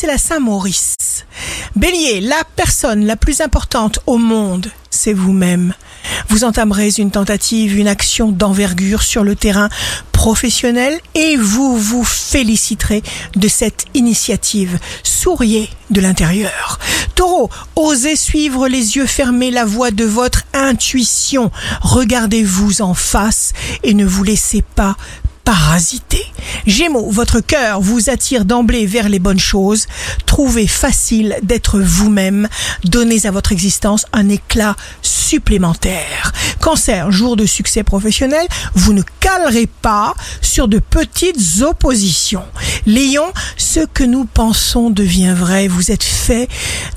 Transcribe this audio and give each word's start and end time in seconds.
c'est 0.00 0.06
la 0.06 0.16
Saint-Maurice. 0.16 0.94
Bélier, 1.74 2.20
la 2.20 2.44
personne 2.54 3.04
la 3.04 3.16
plus 3.16 3.40
importante 3.40 3.98
au 4.06 4.16
monde, 4.16 4.70
c'est 4.90 5.12
vous-même. 5.12 5.74
Vous 6.28 6.44
entamerez 6.44 6.90
une 6.98 7.10
tentative, 7.10 7.76
une 7.76 7.88
action 7.88 8.30
d'envergure 8.30 9.02
sur 9.02 9.24
le 9.24 9.34
terrain 9.34 9.68
professionnel 10.12 11.00
et 11.16 11.34
vous 11.36 11.76
vous 11.76 12.04
féliciterez 12.04 13.02
de 13.34 13.48
cette 13.48 13.86
initiative. 13.94 14.78
Souriez 15.02 15.68
de 15.90 16.00
l'intérieur. 16.00 16.78
Taureau, 17.16 17.50
osez 17.74 18.14
suivre 18.14 18.68
les 18.68 18.94
yeux 18.94 19.06
fermés 19.06 19.50
la 19.50 19.64
voie 19.64 19.90
de 19.90 20.04
votre 20.04 20.44
intuition. 20.54 21.50
Regardez-vous 21.80 22.82
en 22.82 22.94
face 22.94 23.52
et 23.82 23.94
ne 23.94 24.04
vous 24.06 24.22
laissez 24.22 24.62
pas 24.62 24.96
parasiter. 25.48 26.26
Gémeaux, 26.66 27.10
votre 27.10 27.40
cœur 27.40 27.80
vous 27.80 28.10
attire 28.10 28.44
d'emblée 28.44 28.84
vers 28.84 29.08
les 29.08 29.18
bonnes 29.18 29.40
choses. 29.40 29.86
Trouvez 30.26 30.66
facile 30.66 31.38
d'être 31.42 31.80
vous-même. 31.80 32.50
Donnez 32.84 33.24
à 33.24 33.30
votre 33.30 33.50
existence 33.50 34.04
un 34.12 34.28
éclat 34.28 34.76
supplémentaire. 35.00 36.34
Cancer, 36.60 37.10
jour 37.10 37.34
de 37.34 37.46
succès 37.46 37.82
professionnel, 37.82 38.46
vous 38.74 38.92
ne 38.92 39.00
calerez 39.20 39.66
pas 39.66 40.12
sur 40.42 40.68
de 40.68 40.80
petites 40.80 41.62
oppositions. 41.62 42.44
Lion, 42.86 43.32
ce 43.56 43.80
que 43.80 44.04
nous 44.04 44.26
pensons 44.26 44.90
devient 44.90 45.34
vrai. 45.34 45.66
Vous 45.66 45.90
êtes 45.90 46.04
fait 46.04 46.50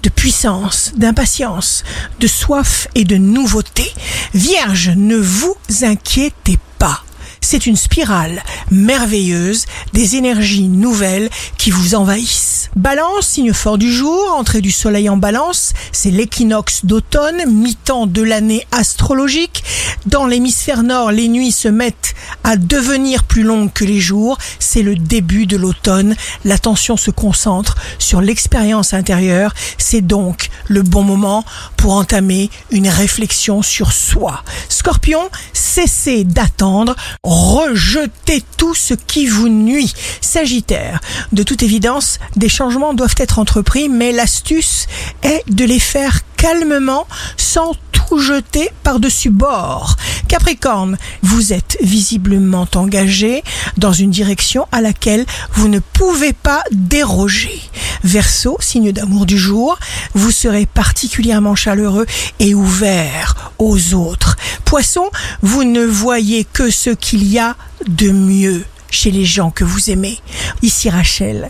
de 0.03 0.09
puissance, 0.09 0.91
d'impatience, 0.97 1.85
de 2.20 2.27
soif 2.27 2.89
et 2.95 3.05
de 3.05 3.15
nouveauté. 3.15 3.89
Vierge, 4.33 4.91
ne 4.97 5.15
vous 5.15 5.55
inquiétez 5.83 6.59
pas. 6.79 7.05
C'est 7.51 7.65
une 7.67 7.75
spirale 7.75 8.45
merveilleuse 8.71 9.65
des 9.91 10.15
énergies 10.15 10.69
nouvelles 10.69 11.29
qui 11.57 11.69
vous 11.69 11.95
envahissent. 11.95 12.60
Balance, 12.77 13.27
signe 13.27 13.52
fort 13.52 13.77
du 13.77 13.91
jour, 13.91 14.34
entrée 14.34 14.61
du 14.61 14.71
soleil 14.71 15.09
en 15.09 15.17
balance, 15.17 15.73
c'est 15.91 16.09
l'équinoxe 16.09 16.85
d'automne, 16.85 17.43
mi-temps 17.45 18.07
de 18.07 18.21
l'année 18.21 18.65
astrologique. 18.71 19.63
Dans 20.05 20.26
l'hémisphère 20.26 20.82
nord, 20.82 21.12
les 21.12 21.27
nuits 21.27 21.51
se 21.51 21.68
mettent 21.68 22.15
à 22.45 22.55
devenir 22.55 23.26
plus 23.26 23.43
longues 23.43 23.73
que 23.73 23.84
les 23.84 23.99
jours. 23.99 24.37
C'est 24.57 24.84
le 24.84 24.95
début 24.95 25.45
de 25.45 25.57
l'automne. 25.57 26.15
L'attention 26.45 26.95
se 26.95 27.12
concentre 27.12 27.76
sur 27.99 28.21
l'expérience 28.21 28.93
intérieure. 28.93 29.54
C'est 29.77 30.01
donc 30.01 30.49
le 30.67 30.82
bon 30.82 31.04
moment 31.04 31.43
pour 31.76 31.93
entamer 31.93 32.49
une 32.71 32.88
réflexion 32.88 33.62
sur 33.62 33.91
soi. 33.91 34.43
Scorpion, 34.70 35.29
cessez 35.54 36.23
d'attendre, 36.23 36.95
rejetez 37.23 38.43
tout 38.57 38.73
ce 38.73 38.93
qui 38.93 39.27
vous 39.27 39.49
nuit. 39.49 39.93
Sagittaire, 40.21 40.99
de 41.32 41.43
toute 41.43 41.63
évidence, 41.63 42.20
des 42.35 42.49
changements 42.62 42.93
doivent 42.93 43.15
être 43.17 43.40
entrepris, 43.40 43.90
mais 43.90 44.12
l'astuce 44.12 44.85
est 45.23 45.43
de 45.49 45.65
les 45.65 45.79
faire 45.79 46.20
calmement 46.37 47.07
sans 47.35 47.71
tout 47.91 48.20
jeter 48.20 48.70
par-dessus 48.84 49.31
bord. 49.31 49.95
Capricorne, 50.27 50.99
vous 51.23 51.54
êtes 51.54 51.79
visiblement 51.82 52.67
engagé 52.76 53.43
dans 53.77 53.93
une 53.93 54.12
direction 54.12 54.67
à 54.71 54.82
laquelle 54.82 55.26
vous 55.54 55.70
ne 55.70 55.79
pouvez 55.79 56.34
pas 56.34 56.63
déroger. 56.71 57.59
Verseau, 58.04 58.57
signe 58.59 58.91
d'amour 58.91 59.26
du 59.26 59.39
jour, 59.39 59.79
vous 60.13 60.29
serez 60.29 60.67
particulièrement 60.67 61.55
chaleureux 61.55 62.05
et 62.39 62.54
ouvert 62.54 63.54
aux 63.57 63.95
autres. 63.95 64.38
Poisson, 64.66 65.09
vous 65.41 65.63
ne 65.63 65.84
voyez 65.84 66.44
que 66.44 66.69
ce 66.69 66.91
qu'il 66.91 67.25
y 67.28 67.39
a 67.39 67.56
de 67.88 68.12
mieux 68.12 68.63
chez 68.91 69.09
les 69.09 69.25
gens 69.25 69.50
que 69.50 69.63
vous 69.63 69.89
aimez. 69.89 70.19
Ici 70.61 70.89
Rachel, 70.89 71.50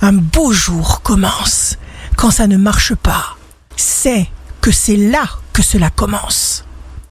un 0.00 0.12
beau 0.12 0.52
jour 0.52 1.02
commence. 1.02 1.76
Quand 2.16 2.30
ça 2.30 2.46
ne 2.46 2.56
marche 2.56 2.94
pas, 2.94 3.36
c'est 3.76 4.28
que 4.60 4.70
c'est 4.70 4.96
là 4.96 5.24
que 5.52 5.62
cela 5.62 5.90
commence. 5.90 6.64